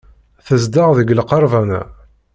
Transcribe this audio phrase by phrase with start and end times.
[0.45, 1.81] Tezdeɣ deg lqerban-a.